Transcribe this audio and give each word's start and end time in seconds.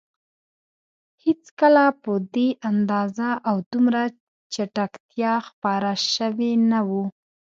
هېڅکله 1.23 1.85
په 2.03 2.13
دې 2.33 2.47
اندازه 2.71 3.29
او 3.49 3.55
دومره 3.71 4.03
چټکتیا 4.53 5.33
خپاره 5.47 5.91
شوي 6.13 6.53
نه 6.71 6.79
وو. 6.87 7.03